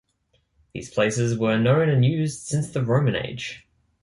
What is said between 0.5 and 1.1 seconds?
These